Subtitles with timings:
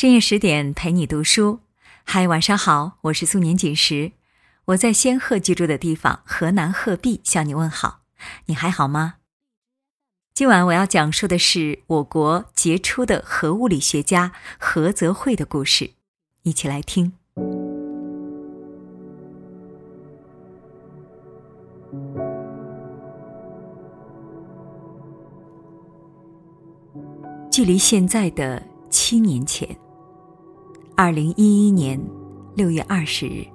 [0.00, 1.60] 深夜十点陪你读书，
[2.04, 4.12] 嗨，晚上好，我是素年锦时，
[4.64, 8.00] 我在仙鹤居住的地方河南鹤壁向你问好，
[8.46, 9.16] 你还好吗？
[10.32, 15.90] 今晚我要讲述的是我国杰出的核物理学家何泽慧的故事，
[16.44, 17.12] 一起来听。
[27.50, 29.78] 距离现在的七年前。
[31.02, 31.98] 二零一一年
[32.54, 33.46] 六月二十日，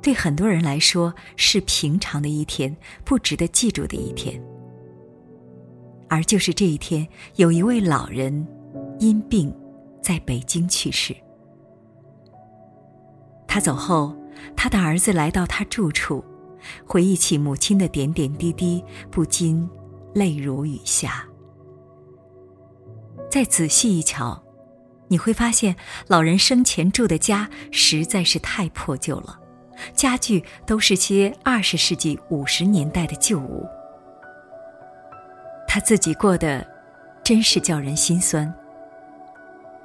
[0.00, 4.40] 对很多人来说是平常的一天，不值得记住的一天。
[6.08, 8.46] 而就是这一天，有一位老人
[9.00, 9.52] 因病
[10.00, 11.12] 在北京去世。
[13.48, 14.14] 他走后，
[14.54, 16.24] 他的儿子来到他住处，
[16.86, 19.68] 回忆起母亲的点点滴滴，不禁
[20.14, 21.26] 泪如雨下。
[23.28, 24.40] 再仔细一瞧。
[25.08, 25.74] 你会发现，
[26.06, 29.38] 老人生前住的家实在是太破旧了，
[29.94, 33.66] 家具都是些二十世纪五十年代的旧物。
[35.66, 36.66] 他自己过得
[37.24, 38.52] 真是叫人心酸。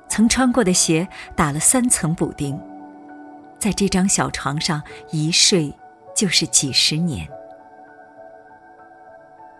[0.09, 2.59] 曾穿过的鞋打了三层补丁，
[3.57, 5.73] 在这张小床上一睡
[6.15, 7.27] 就是几十年。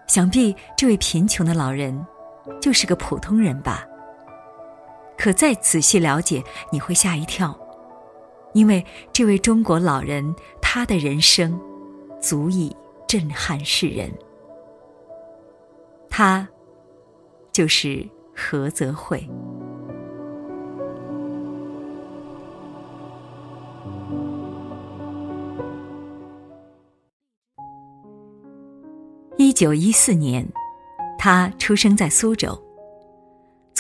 [0.08, 2.06] 想必这位贫穷的老人
[2.62, 3.86] 就是个普通人吧。
[5.18, 7.58] 可再仔细了解，你会吓一跳，
[8.54, 11.60] 因为这位中国老人，他的人生
[12.20, 12.76] 足以
[13.08, 14.12] 震撼世人。
[16.10, 16.48] 他
[17.52, 19.28] 就是何泽慧。
[29.38, 30.48] 一九一四年，
[31.18, 32.60] 他出生在苏州。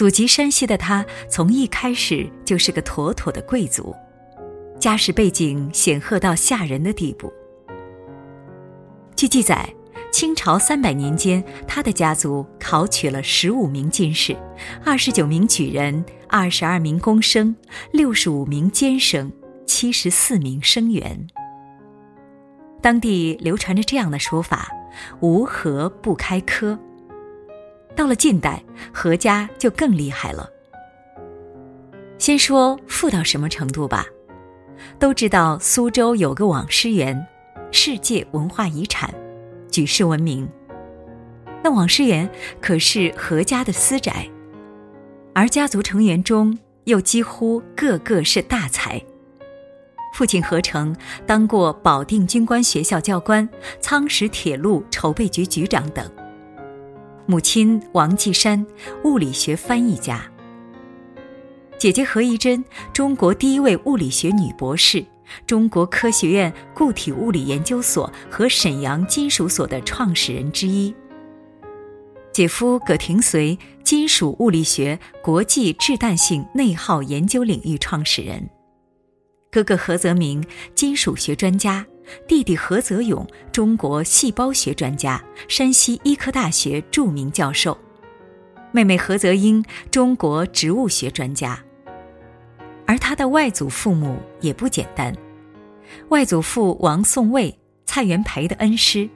[0.03, 3.95] 祖籍山西的他，从一开始就是个妥妥的贵族，
[4.77, 7.31] 家世背景显赫到吓人的地步。
[9.15, 9.73] 据记载，
[10.11, 14.35] 清朝三百年间，他的家族考取了十五名进士，
[14.83, 17.55] 二十九名举人，二十二名公生，
[17.93, 19.31] 六十五名监生，
[19.65, 21.25] 七十四名生员。
[22.81, 24.67] 当地流传着这样的说法
[25.21, 26.77] ：“无何不开科。”
[27.95, 30.49] 到了近代，何家就更厉害了。
[32.17, 34.05] 先说富到什么程度吧，
[34.97, 37.27] 都知道苏州有个网师园，
[37.71, 39.13] 世界文化遗产，
[39.69, 40.47] 举世闻名。
[41.63, 42.29] 那网师园
[42.61, 44.29] 可是何家的私宅，
[45.33, 49.01] 而家族成员中又几乎个个是大才。
[50.13, 50.95] 父亲何成
[51.25, 53.47] 当过保定军官学校教官、
[53.79, 56.09] 仓石铁路筹备局局长等。
[57.25, 58.65] 母亲王继山，
[59.05, 60.29] 物理学翻译家。
[61.77, 62.63] 姐姐何宜珍，
[62.93, 65.05] 中国第一位物理学女博士，
[65.45, 70.93] 中国科学院固体物理研究所和沈阳金属所的创始人之一。
[72.33, 78.49] 姐夫葛廷绥，金属物理学国际质弹性内耗研究领域创始人。
[79.51, 80.43] 哥哥何泽明，
[80.75, 81.85] 金属学专家。
[82.27, 87.77] 弟弟何泽勇，中国细胞学专家，山西医科大学著名教授；
[88.71, 91.59] 妹妹何泽英，中国植物学专家。
[92.85, 95.15] 而他的外祖父母也不简单，
[96.09, 99.09] 外祖父王颂卫，蔡元培的恩师；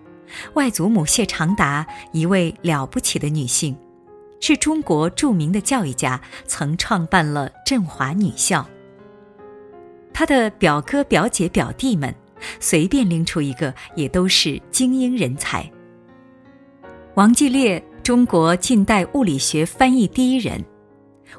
[0.53, 3.77] 外祖母谢长达，一位了不起的女性，
[4.39, 8.65] 是中国著名的教育家，曾创办了振华女校。
[10.13, 12.15] 他的表哥、表姐、表弟们。
[12.59, 15.69] 随便拎出一个，也都是精英人才。
[17.15, 20.59] 王继烈，中国近代物理学翻译第一人；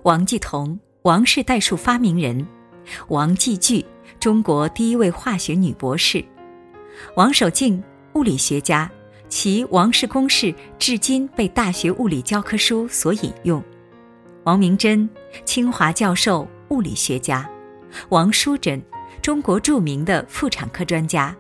[0.03, 2.45] 王继同，王氏代数发明人；
[3.09, 3.85] 王继具，
[4.19, 6.25] 中国第一位化学女博士；
[7.15, 7.83] 王守敬，
[8.15, 8.91] 物理学家，
[9.29, 13.63] 其王氏公式至今被大学物理教科书所引用；
[14.45, 15.09] 王明珍，
[15.45, 17.49] 清华教授，物理学家；
[18.09, 18.83] 王淑珍。
[19.29, 21.37] 中国著名的妇产科专家。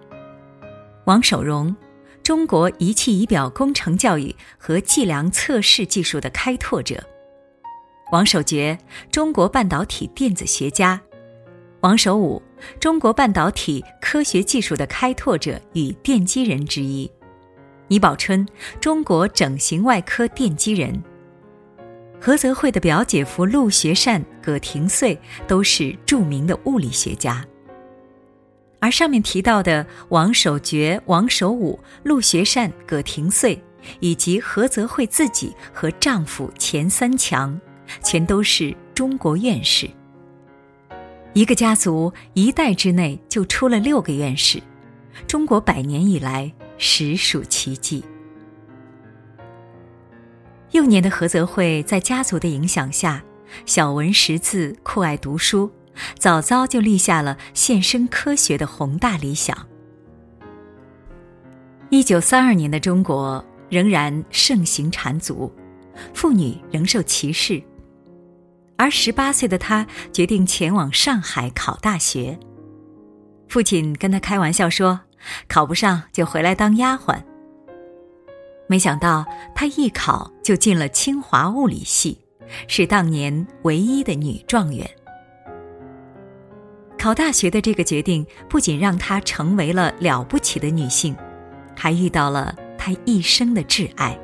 [1.06, 1.75] 王守荣，
[2.23, 6.99] 中国仪器仪表工程教育和计量测试技术的开拓者；
[8.12, 8.79] 王守觉，
[9.11, 11.00] 中国半导体电子学家；
[11.81, 12.43] 王守武，
[12.79, 17.11] 中国半导体科学技术的开拓者与奠基人之一；
[17.88, 18.46] 倪宝春，
[18.79, 20.93] 中国整形外科奠基人；
[22.20, 27.43] 何泽慧的表姐夫陆学善、葛廷穗都是著名的物理学家。
[28.80, 33.58] 而上面提到的王守觉、王守武、陆学善、葛廷绥，
[34.00, 37.60] 以及何泽慧自己和丈夫钱三强，
[38.02, 39.88] 全都是中国院士。
[41.34, 44.60] 一个家族一代之内就出了六个院士，
[45.26, 48.04] 中国百年以来实属奇迹。
[50.72, 53.22] 幼年的何泽慧在家族的影响下，
[53.64, 55.70] 小文识字，酷爱读书，
[56.19, 59.56] 早早就立下了献身科学的宏大理想。
[61.91, 65.53] 一九三二年的中国仍然盛行缠足，
[66.12, 67.62] 妇女仍受歧视。
[68.77, 72.39] 而十八岁的他决定前往上海考大学。
[73.49, 75.00] 父亲跟他开玩笑说
[75.49, 77.21] ：“考不上就回来当丫鬟。”
[78.69, 79.25] 没想到
[79.55, 82.21] 他一考就进了清华物理系，
[82.69, 84.89] 是当年唯一的女状元。
[86.99, 91.17] 考大学的这个决定不仅让她成为了了不起的女性，
[91.77, 94.19] 还遇到了她一生的挚爱。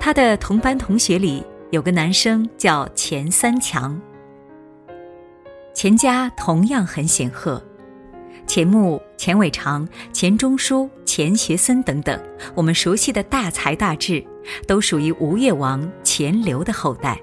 [0.00, 1.44] 她的同班同学里。
[1.70, 4.00] 有个男生叫钱三强，
[5.72, 7.62] 钱家同样很显赫，
[8.44, 12.20] 钱穆、钱伟长、钱钟书、钱学森等等，
[12.56, 14.26] 我们熟悉的大才大智，
[14.66, 17.20] 都属于吴越王钱镠的后代。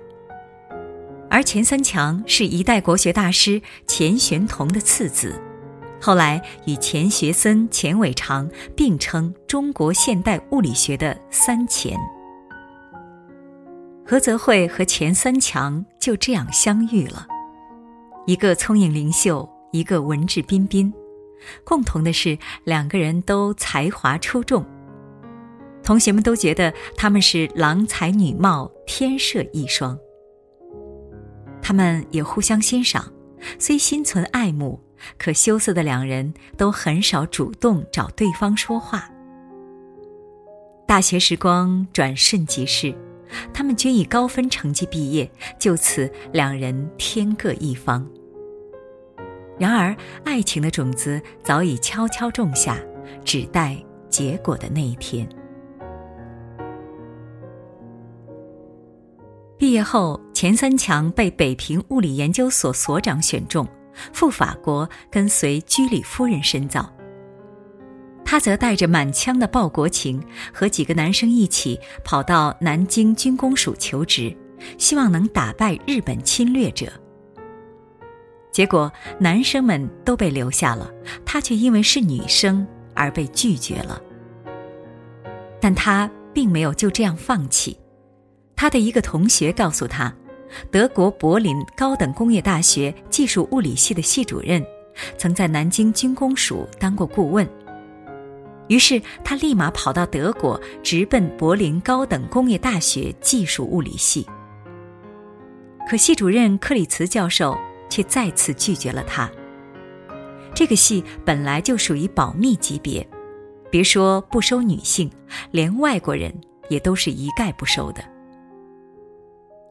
[1.38, 5.40] 而钱三强是一代国学大师钱玄同的次子，
[6.02, 11.96] 后来与钱学森、钱伟长并称中国现代物理学的三钱。
[14.04, 17.28] 何泽慧和钱三强就这样相遇了，
[18.26, 20.92] 一个聪颖灵秀，一个文质彬彬，
[21.64, 24.66] 共同的是两个人都才华出众。
[25.84, 29.96] 同学们都觉得他们是郎才女貌，天设一双。
[31.68, 33.12] 他们也互相欣赏，
[33.60, 34.80] 虽心存爱慕，
[35.18, 39.12] 可羞涩的两人都很少主动找对方说话。
[40.88, 42.96] 大学时光转瞬即逝。
[43.54, 45.30] 他们均以高分成绩毕业，
[45.60, 48.10] 就此两人天各一方。
[49.60, 49.94] 然而，
[50.24, 52.78] 爱情的种子早已悄悄种下，
[53.26, 53.78] 只待
[54.08, 55.28] 结果的那一天。
[59.68, 63.68] 毕业后，钱三强被北平物理研究所所长选中，
[64.14, 66.90] 赴法国跟随居里夫人深造。
[68.24, 70.24] 他则带着满腔的报国情，
[70.54, 74.34] 和几个男生一起跑到南京军工署求职，
[74.78, 76.90] 希望能打败日本侵略者。
[78.54, 78.90] 结果
[79.20, 80.90] 男生们都被留下了，
[81.26, 84.02] 他却因为是女生而被拒绝了。
[85.60, 87.78] 但他并没有就这样放弃，
[88.58, 90.14] 他的一个同学告诉他，
[90.72, 94.62] 德国柏林高等工业大学技术物理系的系主任，
[95.16, 97.48] 曾在南京军工署当过顾问。
[98.68, 104.28] 于是他立马跑到德国，直奔柏林高等工业大学技术物理系。
[105.88, 107.56] 可系主任克里茨教授
[107.90, 109.30] 却再次拒绝了他。
[110.54, 113.08] 这个系本来就属于保密级别，
[113.70, 115.10] 别说不收女性，
[115.52, 116.34] 连外国人
[116.70, 118.17] 也都是一概不收的。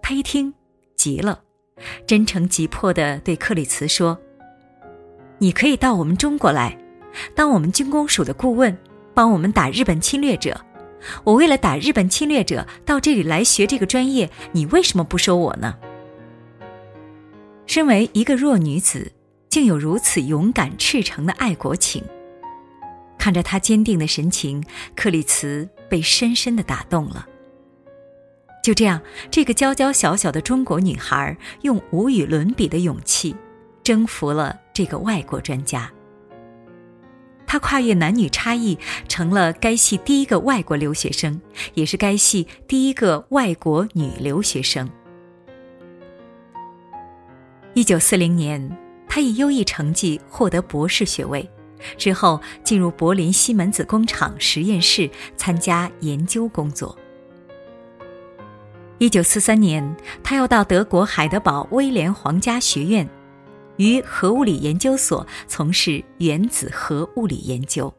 [0.09, 0.55] 他一听，
[0.95, 1.41] 急了，
[2.07, 4.17] 真诚急迫地对克里茨说
[5.39, 6.79] ：“你可以到我们中国来。”
[7.35, 8.79] 当我们军工署的顾问，
[9.15, 10.65] 帮我们打日本侵略者。
[11.25, 15.77] 我为了打日本侵略者到这里来学这个专业，你为什么不收我呢？
[17.67, 19.11] 身为一个弱女子，
[19.49, 22.05] 竟有如此勇敢赤诚的爱国情。
[23.19, 24.63] 看着她坚定的神情，
[24.95, 27.27] 克里茨被深深的打动了。
[28.67, 33.33] 就这样，这个娇娇小小的中国女孩，用无与伦比的勇气，
[33.85, 35.89] 征服了这个外国专家。
[37.47, 41.41] 他跨越男女差异，成了该系第一个外国留学生，
[41.75, 44.91] 也是该系第一个外国女留学生。
[47.75, 48.77] 一九四零年，
[49.09, 51.49] 他以优异成绩获得博士学位，
[51.97, 56.99] 之后进入柏林西门子工厂实验室参加研究工作。
[58.99, 63.07] 一九四三年，他又到德国海德堡威廉皇家学院。
[63.77, 67.93] 于核物理研究所从事原子核物理研究。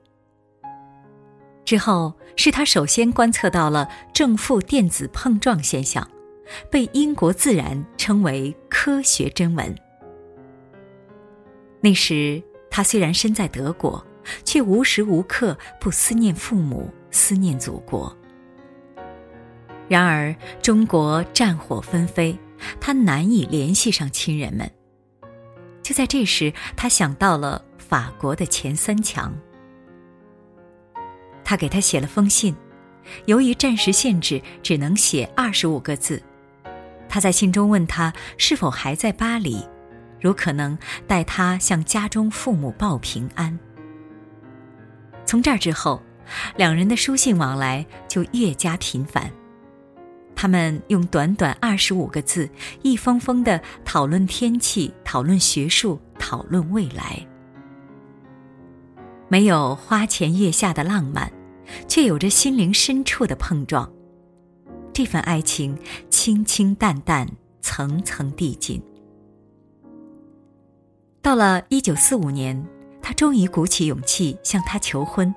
[1.64, 6.10] 之后是他首先观测到了正负电子碰撞现象，
[6.72, 9.76] 被英国《自然》称为科学真闻。
[11.80, 14.04] 那时他虽然身在德国，
[14.44, 18.18] 却无时无刻不思念父母，思念祖国。
[19.88, 22.38] 然而中国战火纷飞，
[22.80, 24.70] 他难以联系上亲人们。
[25.82, 29.34] 就在这时，他想到了法国的钱三强。
[31.46, 32.54] 他给他写了封信，
[33.26, 36.22] 由于暂时限制，只能写二十五个字。
[37.08, 39.66] 他在信中问他是否还在巴黎，
[40.20, 40.78] 如可能
[41.08, 43.58] 带他向家中父母报平安。
[45.26, 46.04] 从这儿之后，
[46.58, 49.32] 两人的书信往来就越加频繁。
[50.40, 52.48] 他们用短短二十五个字，
[52.84, 57.26] 一封封的讨论天气，讨论学术，讨论未来。
[59.28, 61.34] 没有花前月下的浪漫，
[61.88, 63.92] 却有着心灵深处的碰撞。
[64.94, 65.76] 这份爱情
[66.12, 67.28] 清清淡淡，
[67.62, 68.80] 层层递进。
[71.20, 72.64] 到了一九四五年，
[73.02, 75.34] 他终于鼓起勇气向她求婚。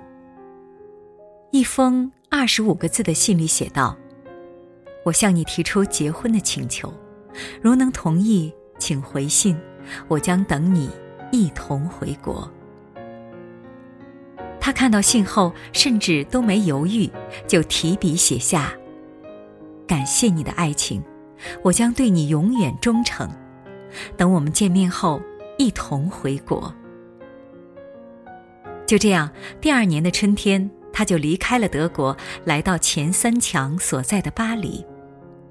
[1.51, 3.97] 一封二十五个字的信里写道
[5.03, 6.93] ：“我向你提出结婚的请求，
[7.61, 9.57] 如能同意，请回信，
[10.07, 10.89] 我将等你
[11.31, 12.49] 一同回国。”
[14.59, 17.09] 他看到信后，甚至都没犹豫，
[17.47, 18.71] 就提笔写下
[19.87, 21.01] ：“感谢你的爱情，
[21.63, 23.27] 我将对你永远忠诚。
[24.15, 25.19] 等我们见面后，
[25.57, 26.71] 一同回国。”
[28.85, 32.15] 就这样，第二年的春天，他就离开了德国，
[32.45, 34.85] 来到钱三强所在的巴黎，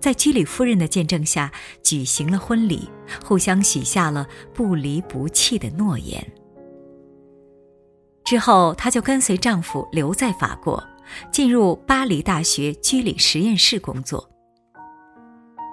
[0.00, 1.52] 在居里夫人的见证下
[1.82, 2.88] 举行了婚礼，
[3.24, 6.26] 互相许下了不离不弃的诺言。
[8.24, 10.82] 之后，她就跟随丈夫留在法国，
[11.32, 14.30] 进入巴黎大学居里实验室工作。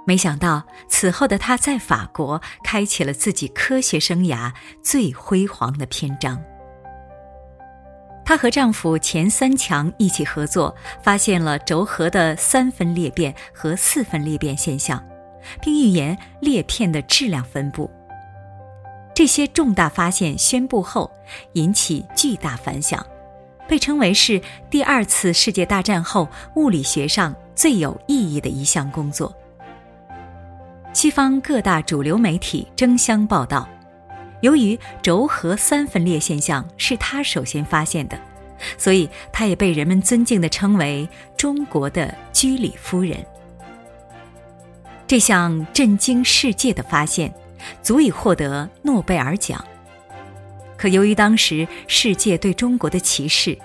[0.05, 6.41] 没想到，此后的她在法国开启了自己科学生涯最辉煌的篇章。
[8.27, 15.01] 她和丈夫钱三强一起合作，发现了轴核的三分裂变和四分裂变现象，
[15.61, 17.89] 并预言裂片的质量分布。
[19.13, 21.09] 这些重大发现宣布后，
[21.53, 23.03] 引起巨大反响，
[23.65, 29.33] 被称为是第二次世界大战后物理学上最有意义的一项工作。
[30.91, 33.69] 西方各大主流媒体争相报道，
[34.41, 38.19] 由于轴核三分裂现象是他首先发现的，
[38.77, 43.25] 所以他也被人们尊敬地称为“中国的居里夫人”。
[45.07, 47.33] 这项震惊世界的发现。
[47.81, 49.63] 足以获得诺贝尔奖。
[50.77, 53.57] 可由于当时世界对中国的歧视，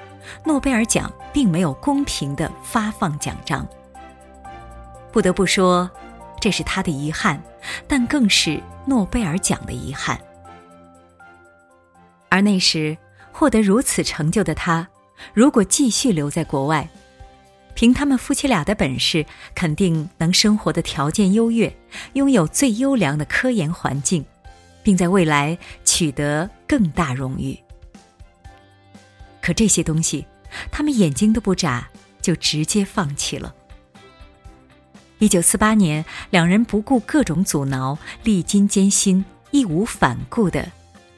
[0.45, 3.69] 诺贝尔奖并没有公平的发放奖章。
[5.13, 5.91] 不得不说，
[6.41, 7.41] 这是他的遗憾，
[7.87, 10.19] 但更是诺贝尔奖的遗憾。
[12.33, 12.97] 而那时
[13.31, 14.89] 获得如此成就的他，
[15.35, 16.89] 如果继续留在国外，
[17.75, 21.71] 凭他们夫妻俩的本事，肯定能生活的条件优越，
[22.15, 24.25] 拥有最优良的科研环境，
[24.83, 27.55] 并在未来取得更大荣誉。
[29.43, 30.25] 可这些东西，
[30.71, 31.87] 他们眼睛都不眨，
[32.23, 33.55] 就直接放弃了。
[35.19, 40.67] 一九四八年，两人不顾各种阻挠，历经艰辛，义无反顾的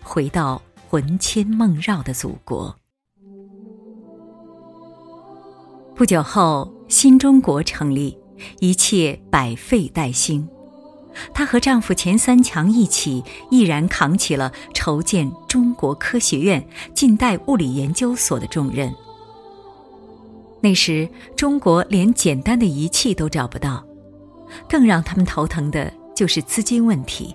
[0.03, 0.61] 回到
[0.95, 2.77] 魂牵梦绕的祖国。
[5.97, 8.17] 不久后，新中国成立，
[8.61, 10.49] 一切百废待兴。
[11.33, 18.95] 她和丈夫钱三强一起，毅然扛起了筹建中国科学院、近代物理研究所的重任。
[20.61, 23.85] 那时，中国连简单的仪器都找不到，
[24.69, 27.35] 更让他们头疼的就是资金问题。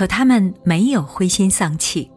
[0.00, 2.10] 可他们没有灰心丧气。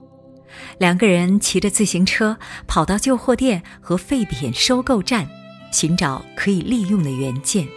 [0.77, 5.27] 两个人骑着自行车跑到旧货店和废品收购站，
[5.69, 7.67] 寻找可以利用的原件。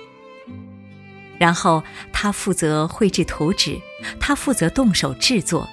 [1.39, 1.83] 然后
[2.13, 3.81] 他负责绘制图纸，
[4.21, 5.69] 他负责动手制作。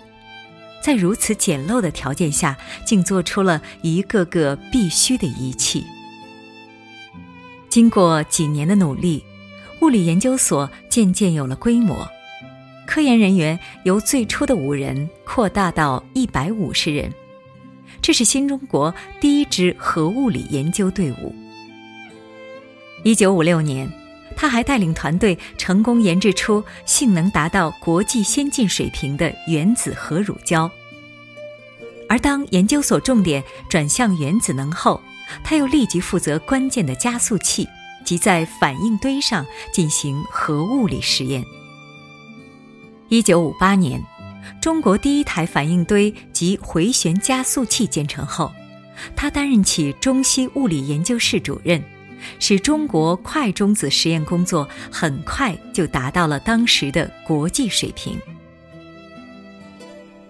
[0.82, 5.86] 在如此简陋的条件下，竟做出了一个个必须的仪器。
[7.70, 9.24] 经过几年的努力，
[9.82, 12.08] 物理研究所渐渐有了规模。
[12.86, 17.12] 科研人员由最初的五人扩大到一百五十人，
[18.02, 21.34] 这是新中国第一支核物理研究队伍。
[23.04, 23.92] 一九五六年，
[24.36, 30.70] 他还带领团队成功研制出性能达到国际先进水平的原子核乳胶。
[32.10, 35.02] 而当研究所重点转向原子能后，
[35.44, 37.68] 他又立即负责关键的加速器
[38.06, 41.44] 及在反应堆上进行核物理实验。
[43.10, 44.04] 一九五八年，
[44.62, 48.52] 中国第一台反应堆及回旋加速器建成后，
[49.16, 51.84] 他担任起中西物理研究室主任，
[52.40, 58.18] 使中国快中子实验工作很快就达到了当时的国际水平。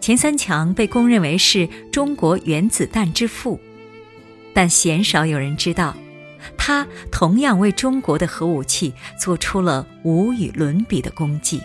[0.01, 3.57] 钱三强被公认为是中国原子弹之父，
[4.53, 5.95] 但鲜少有人知道。
[6.57, 11.61] 他同样为中国的核武器做出了无与伦比的功绩。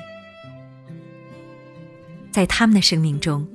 [2.30, 3.47] 在他们的生命中，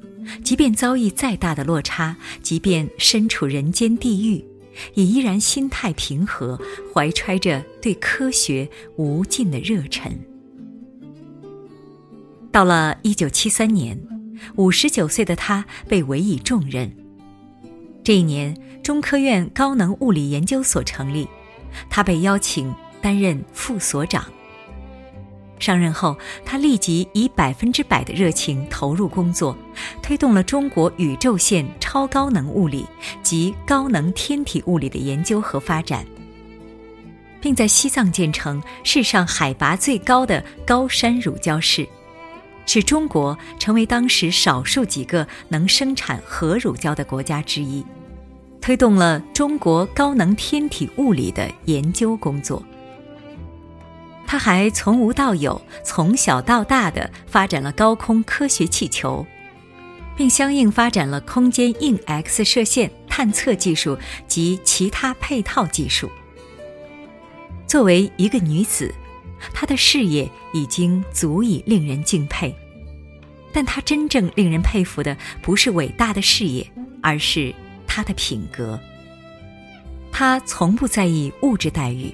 [0.43, 4.43] 即便遭遇再大的落差，即便身处人间地狱，
[4.93, 6.59] 也依然心态平和，
[6.93, 10.11] 怀揣着对科学无尽的热忱。
[12.51, 13.99] 到了一九七三年，
[14.55, 16.91] 五十九岁的他被委以重任。
[18.03, 21.27] 这一年，中科院高能物理研究所成立，
[21.89, 24.25] 他被邀请担任副所长。
[25.63, 29.57] 上任后，他立即以百分之百的热情投入工作，
[30.01, 32.85] 推动了中国宇宙线超高能物理
[33.21, 36.05] 及高能天体物理的研究和发展，
[37.39, 41.87] 并在西藏建成世上海拔最高的高山乳胶室，
[42.65, 47.85] 使中国成为当时少数几个能生产核乳胶的国家之一，
[48.59, 52.61] 推动了中国高能天体物理的研究工作。
[54.25, 59.25] 他还从无到有、从小到大的发展了高空科学气球，
[60.15, 66.09] 并相应发展了空间硬 X 射线探测技术及其他配套技术。
[67.67, 68.93] 作为一个女子，
[69.53, 72.55] 她的事业已经足以令人敬佩，
[73.51, 76.67] 但她真正令人佩服的不是伟大的事业，
[77.01, 77.53] 而是
[77.85, 78.79] 她的品格。
[80.11, 82.13] 她从不在意物质待遇。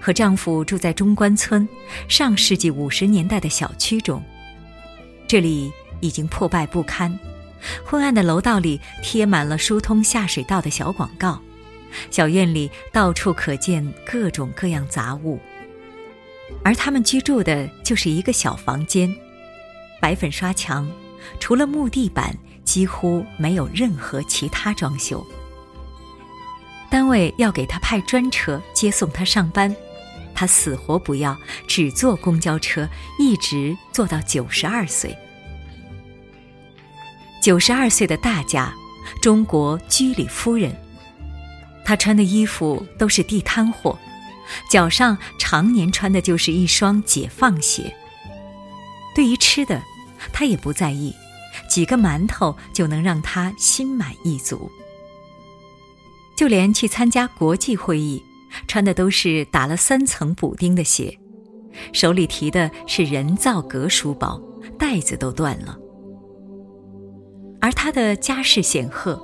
[0.00, 1.68] 和丈夫住在中关村
[2.08, 4.22] 上世纪五十年代的小区中，
[5.26, 7.18] 这里已经破败不堪，
[7.84, 11.40] 昏暗的楼道里贴满了疏通下水道的小广告，
[12.10, 15.40] 小院里到处可见各种各样杂物，
[16.62, 19.12] 而他们居住的就是一个小房间，
[20.00, 20.88] 白粉刷墙，
[21.40, 25.26] 除了木地板，几乎没有任何其他装修。
[26.88, 29.74] 单位要给他派专车接送他上班。
[30.36, 32.86] 他死活不要，只坐公交车，
[33.18, 35.16] 一直坐到九十二岁。
[37.42, 38.74] 九十二岁的大家，
[39.22, 40.76] 中国居里夫人。
[41.84, 43.98] 她穿的衣服都是地摊货，
[44.68, 47.94] 脚上常年穿的就是一双解放鞋。
[49.14, 49.80] 对于吃的，
[50.32, 51.14] 她也不在意，
[51.70, 54.70] 几个馒头就能让她心满意足。
[56.36, 58.22] 就连去参加国际会议。
[58.66, 61.18] 穿的都是打了三层补丁的鞋，
[61.92, 64.40] 手里提的是人造革书包，
[64.78, 65.78] 带子都断了。
[67.60, 69.20] 而他的家世显赫，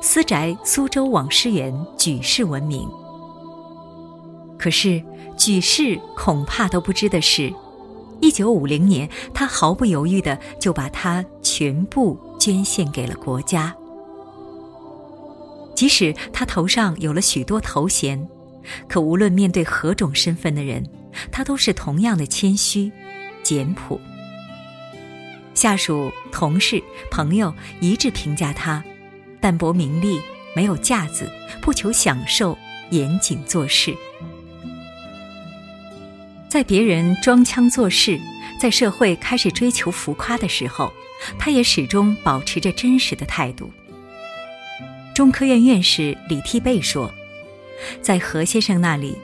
[0.00, 2.88] 私宅苏州网师园举世闻名。
[4.58, 5.02] 可是
[5.36, 7.52] 举世恐怕都不知的是，
[8.20, 13.74] 一九五零年，他毫不犹豫的就把它全部捐献给了国家。
[15.74, 18.26] 即使他头上有了许多头衔。
[18.88, 20.84] 可无论面对何种身份的人，
[21.30, 22.90] 他都是同样的谦虚、
[23.42, 24.00] 简朴。
[25.54, 28.84] 下属、同事、朋友一致评价他：
[29.40, 30.20] 淡泊名利，
[30.54, 31.30] 没有架子，
[31.62, 32.58] 不求享受，
[32.90, 33.96] 严谨做事。
[36.48, 38.20] 在别人装腔作势，
[38.60, 40.92] 在社会开始追求浮夸的时候，
[41.38, 43.70] 他也始终保持着真实的态度。
[45.14, 47.12] 中科院院士李替备说。
[48.00, 49.16] 在何先生那里，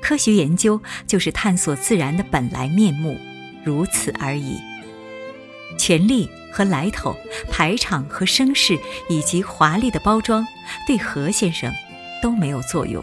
[0.00, 3.18] 科学研究就是探索自然的本来面目，
[3.64, 4.58] 如此而已。
[5.78, 7.16] 权力和来头、
[7.50, 10.46] 排场和声势，以及华丽的包装，
[10.86, 11.72] 对何先生
[12.22, 13.02] 都没有作用。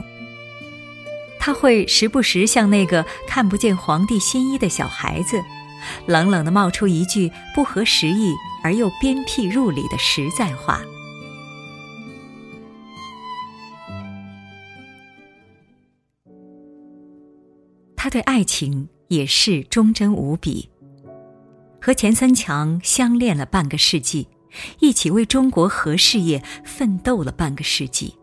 [1.39, 5.41] 他会时不时像那个看不见皇帝新衣的小孩子，
[6.05, 10.81] 冷冷地冒出一句不合时宜而又鞭辟入里的实在话。
[18.07, 20.69] 他对爱情也是忠贞无比，
[21.81, 24.29] 和钱三强相恋了半个世纪，
[24.79, 28.15] 一起为中国核事业奋斗了半个世纪。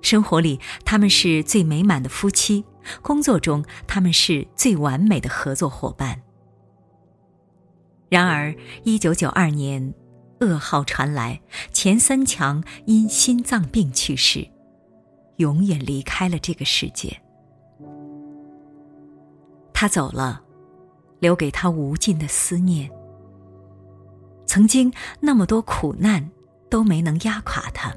[0.00, 2.64] 生活里他们是最美满的夫妻，
[3.02, 6.22] 工作中他们是最完美的合作伙伴。
[8.08, 8.54] 然而，
[8.84, 9.92] 一九九二年，
[10.38, 11.40] 噩耗传来，
[11.72, 14.48] 钱三强因心脏病去世，
[15.38, 17.20] 永远离开了这个世界。
[19.78, 20.40] 他走了，
[21.18, 22.90] 留给他无尽的思念。
[24.46, 26.30] 曾经那么多苦难
[26.70, 27.94] 都没能压垮他，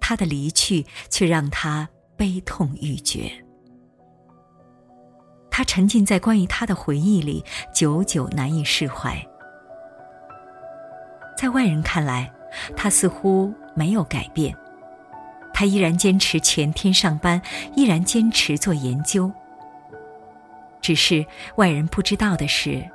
[0.00, 3.30] 他的离去却让他悲痛欲绝。
[5.50, 9.22] 他沉浸在关于他的回忆里，久久难以释怀。
[11.36, 12.32] 在外人看来，
[12.74, 14.56] 他似乎没有改变，
[15.52, 17.42] 他依然坚持全天上班，
[17.76, 19.30] 依然坚持做研究。
[20.84, 21.24] 只是
[21.56, 22.86] 外人不知道的是，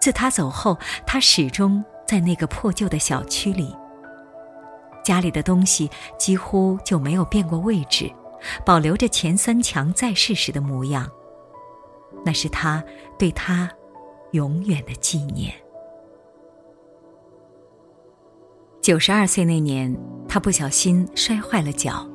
[0.00, 3.74] 自他走后，他始终在那个破旧的小区里。
[5.02, 8.08] 家里的东西几乎就没有变过位置，
[8.64, 11.10] 保留着钱三强在世时的模样。
[12.24, 12.84] 那是他
[13.18, 13.68] 对他
[14.30, 15.52] 永远的纪念。
[18.80, 19.92] 九十二岁那年，
[20.28, 22.08] 他不小心摔坏了脚，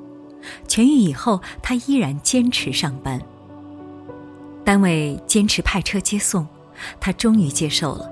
[0.66, 3.22] 痊愈以后，他依然坚持上班。
[4.64, 6.48] 单位坚持派车接送，
[7.00, 8.10] 他终于接受了，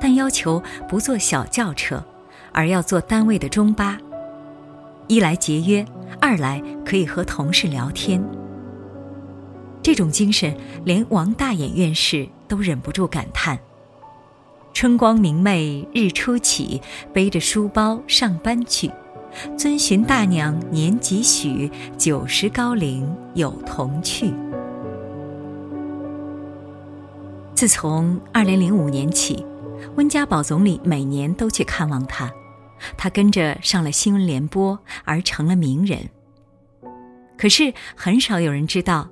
[0.00, 2.04] 但要求不坐小轿车，
[2.52, 3.98] 而要坐单位的中巴。
[5.08, 5.84] 一来节约，
[6.20, 8.22] 二来可以和同事聊天。
[9.82, 13.58] 这种精神，连王大眼院士都忍不住感叹。
[14.72, 18.90] 春光明媚日初起，背着书包上班去。
[19.56, 21.70] 遵循大娘年几许？
[21.96, 24.32] 九十高龄有童趣。
[27.56, 29.42] 自从二零零五年起，
[29.96, 32.30] 温家宝总理每年都去看望他，
[32.98, 36.10] 他跟着上了新闻联播，而成了名人。
[37.38, 39.08] 可是很少有人知道，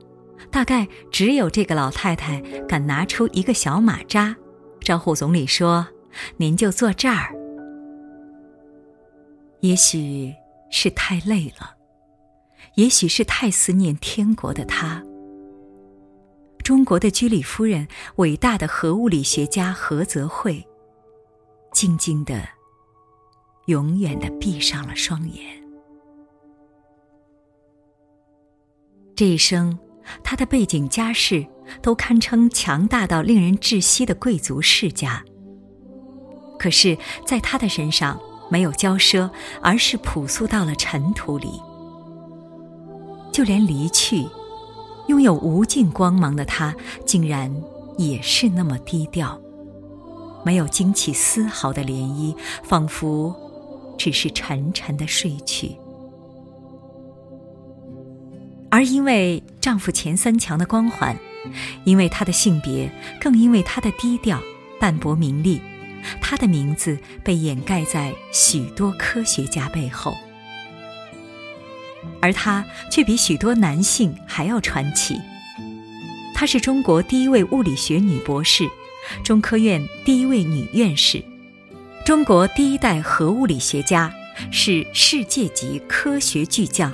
[0.50, 4.36] 大概只有这个老太太敢拿出一个小马扎。
[4.80, 5.88] 招呼总理说
[6.36, 7.34] ：“您就坐这儿。”
[9.60, 10.34] 也许
[10.70, 11.76] 是太累了，
[12.74, 15.02] 也许是太思念天国的他。
[16.64, 20.66] 中国的居里夫人，伟大的核物理学家何泽慧，
[21.72, 22.42] 静静的、
[23.66, 25.62] 永远的闭上了双眼。
[29.14, 29.78] 这一生，
[30.24, 31.46] 他的背景家世。
[31.80, 35.24] 都堪称强大到令人窒息的贵族世家。
[36.58, 39.30] 可是，在他的身上没有骄奢，
[39.62, 41.58] 而是朴素到了尘土里。
[43.32, 44.28] 就连离去，
[45.08, 47.54] 拥有无尽光芒的他，竟然
[47.98, 49.40] 也是那么低调，
[50.44, 53.34] 没有惊起丝毫的涟漪，仿佛
[53.96, 55.76] 只是沉沉的睡去。
[58.70, 61.16] 而因为丈夫钱三强的光环。
[61.84, 62.90] 因为他的性别，
[63.20, 64.40] 更因为他的低调、
[64.80, 65.60] 淡泊名利，
[66.18, 70.16] 他的名字被掩盖在许多科学家背后，
[72.24, 75.20] 而他却比许多男性还要传奇。
[76.34, 78.66] 她是中国第一位物理学女博士，
[79.22, 81.22] 中科院第一位女院士，
[82.02, 84.10] 中国第一代核物理学家，
[84.50, 86.90] 是世界级科学巨匠，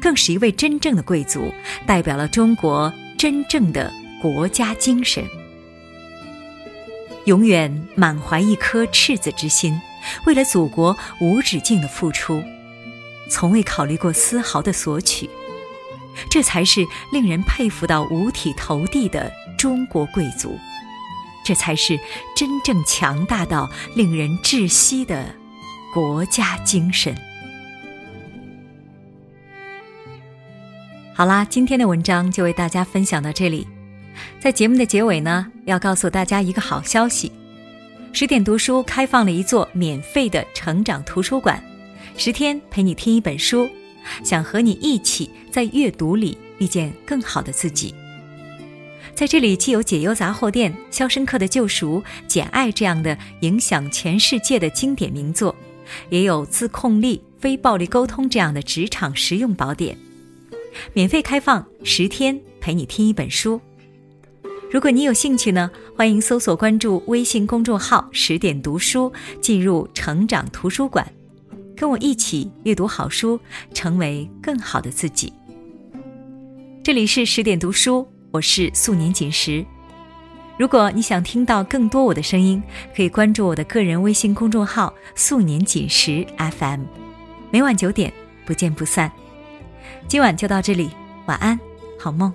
[0.00, 1.52] 更是一位真正的贵族，
[1.84, 2.92] 代表了中国。
[3.18, 5.24] 真正的国家精神，
[7.24, 9.76] 永远满怀一颗赤子之心，
[10.24, 12.40] 为了祖国无止境的付出，
[13.28, 15.28] 从未考虑过丝毫的索取，
[16.30, 20.58] 这才是令人佩服到五体投地的中国贵族，
[21.44, 21.98] 这才是
[22.34, 25.34] 真正强大到令人窒息的
[25.92, 27.16] 国家精神。
[31.14, 33.66] 好啦，今天的文章就为大家分享到这里。
[34.40, 37.32] 在节目的结尾呢，要告诉大家一个好消息：
[38.12, 41.62] 十点读书开放了一座免费的成长图书馆，
[42.20, 43.70] 十天陪你听一本书，
[44.24, 47.94] 想和你一起在阅读里遇见更好的自己。
[49.14, 55.54] 在这里，既有解忧杂货店、《肖申克的救赎》、《简爱》这样的影响全世界的经典名作，
[56.10, 59.96] 也有自控力、非暴力沟通这样的职场实用宝典。
[60.94, 63.60] 免费开放十天，陪你听一本书。
[64.72, 71.10] 如果你有兴趣呢，欢迎搜索关注微信公众号“十点读书”，进入成长图书馆，
[71.78, 73.38] 跟我一起阅读好书，
[73.72, 75.32] 成为更好的自己。
[76.82, 79.64] 这里是十点读书，我是素年锦时。
[80.58, 82.60] 如果你想听到更多我的声音，
[82.96, 86.80] 可以关注我的个人微信公众号“素年锦时 FM”，
[87.52, 88.12] 每晚九点
[88.44, 89.12] 不见不散。
[90.08, 90.90] 今晚就到这里，
[91.26, 91.60] 晚安，
[91.96, 92.32] 好梦。